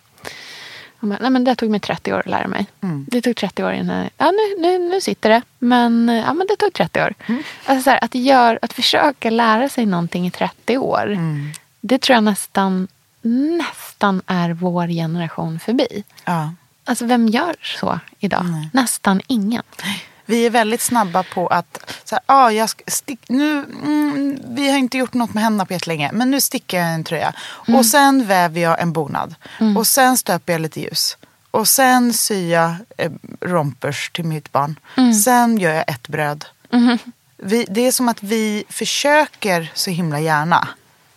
[0.99, 2.65] Och bara, Nej, men det tog mig 30 år att lära mig.
[2.82, 3.06] Mm.
[3.10, 4.10] Det tog 30 år innan...
[4.17, 5.41] Ja, nu, nu, nu sitter det.
[5.60, 7.13] Men, ja, men det tog 30 år.
[7.25, 7.43] Mm.
[7.65, 11.12] Alltså så här, att, gör, att försöka lära sig någonting i 30 år.
[11.12, 11.51] Mm.
[11.82, 12.88] Det tror jag nästan,
[13.58, 16.03] nästan är vår generation förbi.
[16.25, 16.53] Ja.
[16.86, 18.45] Alltså vem gör så idag?
[18.45, 18.69] Nej.
[18.73, 19.63] Nästan ingen.
[20.30, 23.52] Vi är väldigt snabba på att, så här, ah, jag stick, nu,
[23.84, 27.04] mm, vi har inte gjort något med händerna på jättelänge, men nu stickar jag en
[27.04, 27.34] tröja.
[27.68, 27.80] Mm.
[27.80, 29.36] Och sen väver jag en bonad.
[29.60, 29.78] Mm.
[29.78, 31.18] Och sen stöper jag lite ljus.
[31.52, 33.12] Och sen syr jag eh,
[33.42, 34.80] rompers till mitt barn.
[34.98, 35.13] Mm.
[35.13, 36.46] Sen gör jag ett bröd.
[36.70, 37.00] Mm-hmm.
[37.38, 40.68] Vi, det är som att vi försöker så himla gärna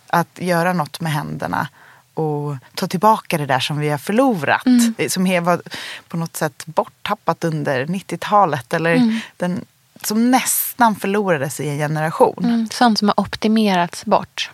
[0.07, 1.67] att göra något med händerna
[2.13, 4.65] och ta tillbaka det där som vi har förlorat.
[4.65, 5.09] Mm.
[5.09, 5.61] Som var
[6.07, 8.73] på något sätt borttappat under 90-talet.
[8.73, 9.19] Eller mm.
[9.37, 9.65] den,
[10.03, 12.43] som nästan förlorades i en generation.
[12.45, 12.67] Mm.
[12.71, 14.51] Sånt som har optimerats bort.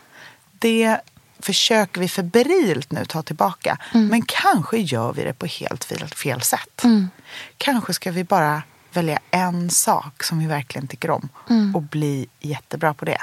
[0.52, 0.98] Det
[1.39, 3.78] försöker vi febrilt nu ta tillbaka.
[3.93, 4.08] Mm.
[4.08, 6.84] Men kanske gör vi det på helt fel, fel sätt.
[6.84, 7.10] Mm.
[7.58, 8.62] Kanske ska vi bara
[8.93, 11.76] välja en sak som vi verkligen tycker om mm.
[11.76, 13.22] och bli jättebra på det.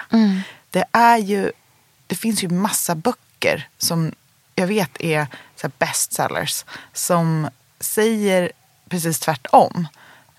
[0.70, 1.52] Det är ju,
[2.06, 4.12] det finns ju massa böcker som
[4.54, 7.48] jag vet är så bestsellers som
[7.80, 8.52] säger
[8.88, 9.88] precis tvärtom.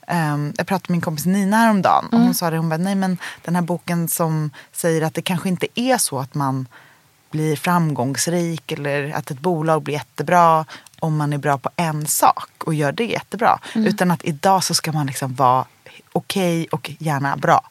[0.08, 2.34] Um, jag pratade med min kompis Nina häromdagen och hon mm.
[2.34, 5.68] sa det, hon bara, nej men den här boken som säger att det kanske inte
[5.76, 6.68] är så att man
[7.32, 10.66] blir framgångsrik eller att ett bolag blir jättebra
[11.00, 13.60] om man är bra på en sak och gör det jättebra.
[13.76, 13.88] Mm.
[13.88, 15.66] Utan att idag så ska man liksom vara
[16.12, 17.70] okej okay och gärna bra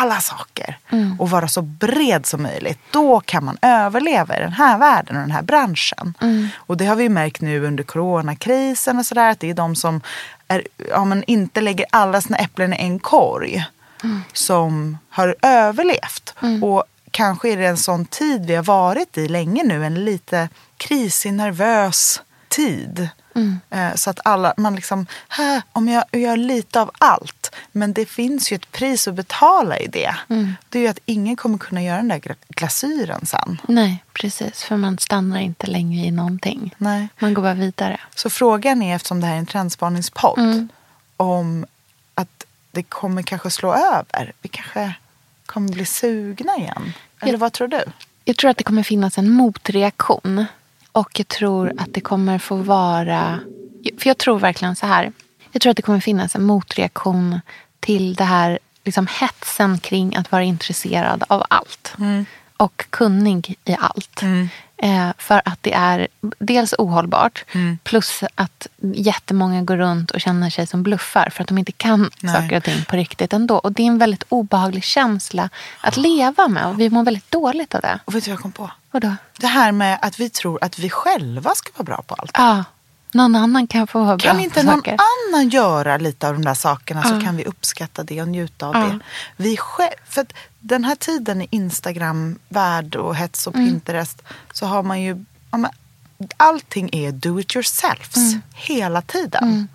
[0.00, 1.20] alla saker mm.
[1.20, 2.78] och vara så bred som möjligt.
[2.90, 6.14] Då kan man överleva i den här världen och den här branschen.
[6.20, 6.48] Mm.
[6.56, 10.00] Och det har vi märkt nu under coronakrisen och sådär att det är de som
[10.48, 13.66] är, ja, men inte lägger alla sina äpplen i en korg
[14.04, 14.22] mm.
[14.32, 16.34] som har överlevt.
[16.42, 16.64] Mm.
[16.64, 20.48] Och kanske är det en sån tid vi har varit i länge nu, en lite
[20.76, 23.08] krisig, nervös tid.
[23.70, 25.06] Eh, Så att alla, man liksom,
[25.72, 27.37] om jag gör lite av allt.
[27.72, 30.14] Men det finns ju ett pris att betala i det.
[30.68, 33.60] Det är ju att ingen kommer kunna göra den där gla- glasyren sen.
[33.68, 34.62] Nej, precis.
[34.62, 36.74] För man stannar inte längre i någonting.
[36.78, 37.08] Nej.
[37.18, 38.00] Man går bara vidare.
[38.14, 40.68] Så frågan är, eftersom det här är en trendspaningspodd, Mm.
[41.16, 41.66] om
[42.14, 44.32] att det kommer kanske slå över.
[44.42, 44.94] Vi kanske
[45.46, 46.92] kommer bli sugna igen.
[47.20, 47.38] Eller Ja.
[47.38, 47.80] vad tror du?
[48.24, 50.44] Jag tror att det kommer finnas en motreaktion.
[50.92, 53.40] Och jag tror att det kommer få vara...
[53.98, 55.12] För jag tror verkligen så här.
[55.52, 57.40] Jag tror att det kommer finnas en motreaktion
[57.80, 61.94] till det här liksom hetsen kring att vara intresserad av allt.
[62.56, 64.22] Och kunnig i allt.
[64.82, 67.44] Eh, för att det är dels ohållbart
[67.82, 72.10] plus att jättemånga går runt och känner sig som bluffar för att de inte kan
[72.20, 72.34] Nej.
[72.34, 73.58] saker och ting på riktigt ändå.
[73.58, 75.48] Och det är en väldigt obehaglig känsla
[75.80, 77.98] att leva med och vi mår väldigt dåligt av det.
[78.04, 78.70] Och vet du vad jag kom på?
[78.90, 79.16] Vadå?
[79.38, 82.30] Det här med att vi tror att vi själva ska vara bra på allt.
[82.34, 82.64] Ja,
[83.14, 84.96] någon annan kan få vara bra Kan inte någon saker.
[85.32, 87.20] annan göra lite av de där sakerna så Ja.
[87.20, 88.80] kan vi uppskatta det och njuta av Ja.
[88.80, 88.98] det.
[89.36, 90.26] Vi själv, för
[90.60, 93.68] den här tiden i Instagram-värld och hets och Mm.
[93.68, 95.24] Pinterest så har man ju...
[95.50, 95.70] Ja,
[96.36, 98.42] allting är do it yourselfs Mm.
[98.54, 99.68] hela tiden.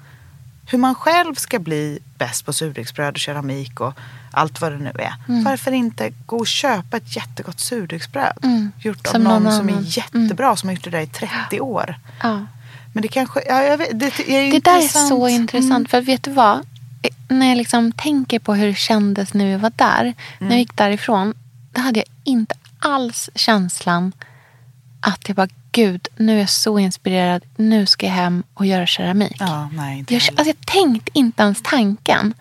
[0.67, 3.93] Hur man själv ska bli bäst på surdegsbröd och keramik och
[4.31, 5.13] allt vad det nu är.
[5.27, 5.43] Mm.
[5.43, 8.37] Varför inte gå och köpa ett jättegott surdegsbröd
[8.79, 11.59] gjort av Som någon, någon som är jättebra som har gjort det där i 30
[11.61, 11.95] år.
[12.23, 12.45] Ja.
[12.93, 15.89] Men det kanske, ja, jag vet, det, är Det där är så intressant.
[15.89, 16.67] För vet du vad?
[17.27, 20.13] När jag liksom tänker på hur det kändes när vi var där.
[20.39, 21.33] När jag gick därifrån.
[21.71, 24.11] Då hade jag inte alls känslan
[25.01, 27.43] att jag bara, gud, nu är jag så inspirerad.
[27.55, 29.35] Nu ska jag hem och göra keramik.
[29.39, 32.33] Ja, nej, Jag, alltså jag tänkte inte ens tanken.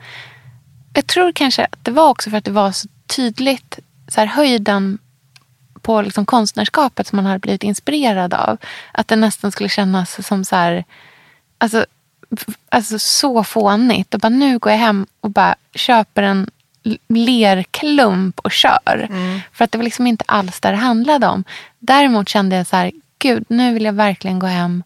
[0.94, 3.78] Jag tror kanske att det var också för att det var så tydligt
[4.08, 4.98] så här, höjden
[5.82, 8.58] på liksom konstnärskapet som man hade blivit inspirerad av.
[8.92, 10.84] Att det nästan skulle kännas som så här,
[11.58, 11.86] alltså,
[12.68, 14.14] alltså så fånigt.
[14.14, 16.50] Och bara, nu går jag hem och bara köper en
[17.08, 19.08] lerklump och kör.
[19.52, 21.44] För att det var liksom inte alls det det handlade om.
[21.78, 24.82] Däremot kände jag så här, gud nu vill jag verkligen gå hem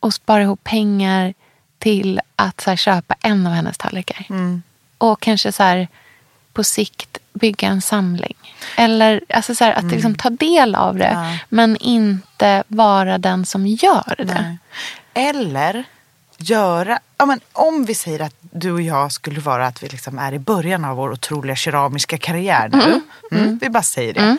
[0.00, 1.34] och spara ihop pengar
[1.78, 4.26] till att så här, köpa en av hennes tallrikar.
[4.98, 5.88] Och kanske så här,
[6.52, 8.34] på sikt bygga en samling.
[8.76, 11.38] Eller alltså så här, att liksom ta del av det Ja.
[11.48, 14.24] men inte vara den som gör det.
[14.24, 14.58] Nej.
[15.14, 15.84] Eller
[16.38, 20.18] göra, ja, men om vi säger att du och jag skulle vara att vi liksom
[20.18, 23.00] är i början av vår otroliga keramiska karriär nu.
[23.38, 24.36] Mm, vi bara säger det.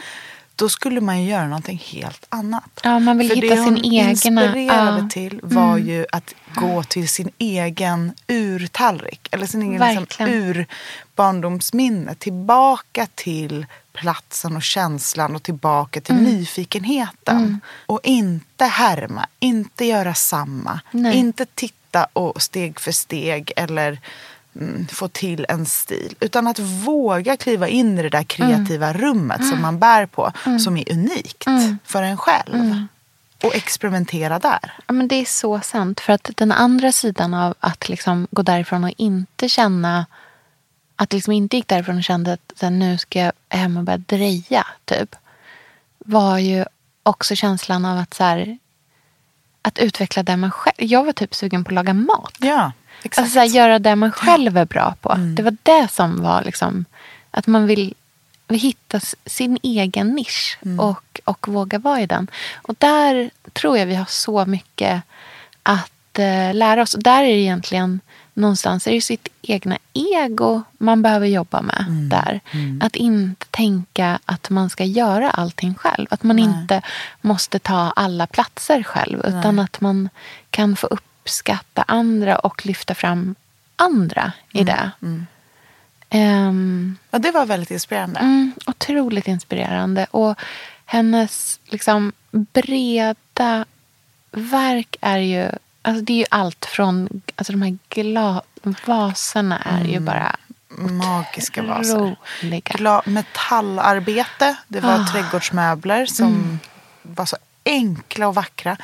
[0.56, 2.80] Då skulle man ju göra någonting helt annat.
[2.84, 5.10] Ja, man vill För hitta det sin hon egna- inspirerade ja.
[5.12, 9.28] till var ju att gå till sin egen urtallrik.
[9.32, 10.26] Eller sin egen liksom,
[11.16, 12.16] urbarndomsminne.
[12.16, 16.26] Tillbaka till platsen och känslan och tillbaka till Mm.
[16.34, 17.62] nyfikenheten.
[17.86, 20.80] Och inte härma, inte göra samma.
[20.92, 21.16] Nej.
[21.18, 23.98] Inte titta och steg för steg eller mm,
[24.92, 26.16] få till en stil.
[26.20, 29.02] Utan att våga kliva in i det där kreativa Mm.
[29.02, 30.32] rummet som man bär på.
[30.64, 31.46] Som är unikt
[31.84, 32.56] för en själv.
[32.56, 32.88] Mm.
[33.44, 34.74] Och experimentera där.
[34.88, 36.00] Ja, men det är så sant.
[36.00, 40.06] För att den andra sidan av att liksom gå därifrån och inte känna
[40.96, 44.68] att liksom inte gick därifrån och kände att nu ska jag hem och börja dreja.
[44.86, 45.16] Typ,
[45.98, 46.66] var ju
[47.04, 48.58] också känslan av att så här,
[49.62, 50.76] att utveckla det man själv...
[50.78, 52.34] Jag var typ sugen på att laga mat.
[52.40, 52.72] Ja,
[53.04, 53.20] exakt.
[53.20, 55.12] Alltså så här, göra det man själv är bra på.
[55.12, 55.36] Mm.
[55.36, 56.86] Det var det som var liksom...
[57.32, 57.94] Att man vill,
[58.48, 60.80] vill hitta sin egen nisch Mm.
[60.80, 62.28] och, och våga vara i den.
[62.56, 65.02] Och där tror jag vi har så mycket
[65.64, 66.94] att eh, lära oss.
[66.94, 68.00] Och där är det egentligen
[68.34, 72.10] någonstans är det sitt egna ego man behöver jobba med Mm.
[72.10, 72.40] där.
[72.82, 76.08] Att inte tänka att man ska göra allting själv.
[76.10, 76.46] Att man Nej.
[76.46, 76.82] inte
[77.22, 79.20] måste ta alla platser själv.
[79.26, 79.66] Utan Nej.
[79.66, 80.10] att man
[80.50, 83.36] kan få uppskatta andra och lyfta fram
[83.76, 84.92] andra i det.
[86.10, 88.20] Ehm, Ja, det var väldigt inspirerande.
[88.20, 90.08] mm, otroligt inspirerande.
[90.12, 90.40] Och
[90.86, 93.66] hennes liksom breda
[94.32, 95.50] verk är ju...
[95.82, 97.22] Alltså det är ju allt från...
[97.36, 98.42] Alltså de här gla,
[98.86, 100.36] vaserna är ju bara
[100.78, 102.16] Magiska vaser.
[102.78, 104.56] Gla- metallarbete.
[104.68, 105.08] Det var Ah.
[105.12, 106.60] trädgårdsmöbler som Mm.
[107.02, 108.78] var så enkla och vackra.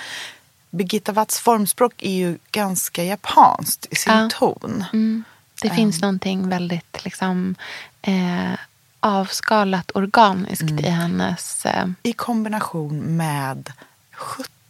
[0.70, 4.30] Birgitta Watts formspråk är ju ganska japanskt i sin Ja.
[4.34, 4.86] ton.
[4.94, 5.24] Mm.
[5.62, 7.56] Det finns någonting väldigt liksom,
[8.02, 8.54] eh,
[9.00, 10.86] avskalat organiskt Mm.
[10.86, 11.66] i hennes...
[11.66, 13.72] Eh, I kombination med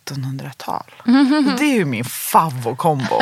[0.06, 0.92] 1700-tal.
[1.08, 1.56] Mm.
[1.58, 3.20] Det är ju min favvokombo.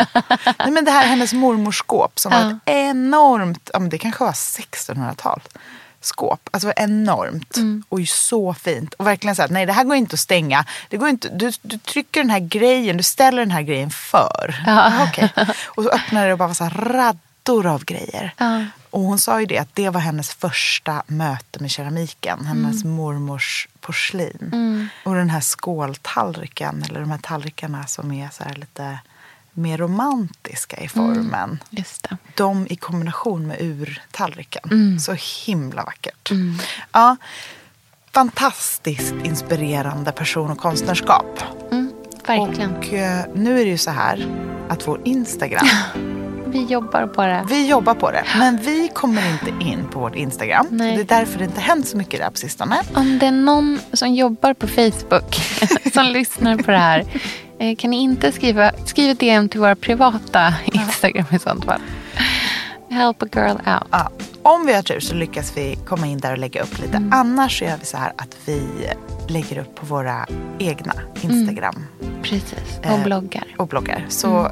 [0.59, 2.49] Nej, men det här hennes mormors skåp som var Ja.
[2.51, 5.41] ett enormt, ja, men det kanske var 1600-tal.
[6.07, 6.49] Skåp.
[6.51, 7.57] Alltså enormt.
[7.57, 7.83] Mm.
[7.89, 8.93] Och så fint.
[8.93, 10.65] Och verkligen så här, nej det här går inte att stänga.
[10.89, 14.63] Det går inte, du, du trycker den här grejen, du ställer den här grejen för.
[14.65, 15.09] Ja.
[15.09, 15.29] Okay.
[15.65, 18.33] Och så öppnar det och bara så här raddor av grejer.
[18.37, 18.65] Ja.
[18.89, 22.45] Och hon sa ju det att det var hennes första möte med keramiken.
[22.45, 22.95] Hennes mm.
[22.95, 24.49] mormors porslin.
[24.53, 24.87] Mm.
[25.05, 28.99] Och den här skåltallriken, eller de här tallrikarna som är så här lite
[29.57, 31.33] mer romantiska i formen.
[31.33, 32.17] Mm, just det.
[32.35, 34.69] De i kombination med urtallriken.
[34.71, 34.99] Mm.
[34.99, 36.31] Så himla vackert.
[36.31, 36.55] Mm.
[36.91, 37.15] Ja,
[38.11, 41.43] fantastiskt inspirerande person och konstnärskap.
[41.71, 41.91] Mm,
[42.27, 42.75] verkligen.
[42.75, 44.27] Och eh, nu är det ju så här
[44.69, 45.67] att vår Instagram
[46.51, 47.45] Vi jobbar på det.
[47.49, 48.23] Vi jobbar på det.
[48.37, 50.67] Men vi kommer inte in på vårt Instagram.
[50.71, 50.95] Nej.
[50.95, 52.81] Det är därför det inte hänt så mycket där på sistone.
[52.93, 55.35] Om det är någon som jobbar på Facebook
[55.93, 57.05] som lyssnar på det här.
[57.59, 61.81] Eh, kan ni inte skriva, skriv ett DM till våra privata Instagram i sånt fall.
[62.89, 63.87] Help a girl out.
[63.91, 64.11] Ja.
[64.41, 66.97] Om vi har tur så lyckas vi komma in där och lägga upp lite.
[66.97, 67.13] Mm.
[67.13, 68.67] Annars så gör vi så här att vi
[69.27, 70.25] lägger upp på våra
[70.59, 71.75] egna Instagram.
[72.01, 72.23] Mm.
[72.23, 73.47] Precis, och bloggar.
[73.51, 74.05] Eh, och bloggar.
[74.09, 74.51] Så mm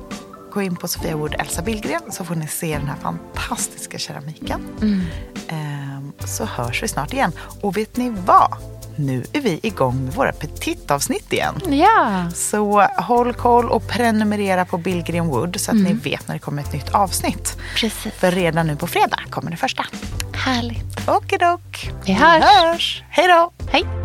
[0.55, 4.61] gå in på Sofia Wood Elsa Billgren så får ni se den här fantastiska keramiken.
[4.81, 5.01] Mm.
[5.47, 7.31] Ehm, så hörs vi snart igen.
[7.61, 8.57] Och vet ni vad?
[8.95, 11.55] Nu är vi igång med våra petitavsnitt igen.
[11.69, 12.29] Ja.
[12.33, 15.91] Så håll koll och prenumerera på Billgren Wood så att mm.
[15.91, 17.57] ni vet när det kommer ett nytt avsnitt.
[17.75, 18.13] Precis.
[18.13, 19.85] För redan nu på fredag kommer det första.
[20.33, 21.09] Härligt.
[21.09, 21.89] Okidok.
[22.05, 22.43] Vi hörs.
[22.43, 23.03] Vi hörs.
[23.09, 23.51] Hej då.
[23.71, 24.04] Hej.